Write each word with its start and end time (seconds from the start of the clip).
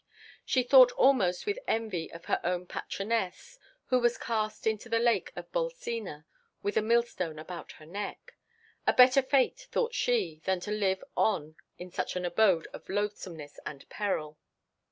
She 0.47 0.63
thought 0.63 0.91
almost 0.93 1.45
with 1.45 1.59
envy 1.67 2.11
of 2.11 2.25
her 2.25 2.41
own 2.43 2.65
patroness, 2.65 3.59
who 3.89 3.99
was 3.99 4.17
cast 4.17 4.65
into 4.65 4.89
the 4.89 4.97
lake 4.97 5.31
of 5.35 5.51
Bolsena 5.51 6.25
with 6.63 6.75
a 6.75 6.81
millstone 6.81 7.37
about 7.37 7.73
her 7.73 7.85
neck—a 7.85 8.93
better 8.93 9.21
fate, 9.21 9.67
thought 9.69 9.93
she, 9.93 10.41
than 10.45 10.59
to 10.61 10.71
live 10.71 11.03
on 11.15 11.55
in 11.77 11.91
such 11.91 12.15
an 12.15 12.25
abode 12.25 12.67
of 12.73 12.89
loathsomeness 12.89 13.59
and 13.63 13.87
peril. 13.89 14.39